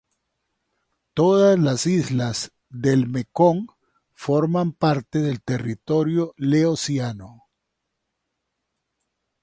Todas 1.13 1.59
las 1.59 1.85
islas 1.85 2.53
del 2.69 3.07
Mekong 3.07 3.67
forman 4.13 4.71
parte 4.71 5.19
del 5.21 5.43
territorio 5.43 6.33
laosiano. 6.37 7.43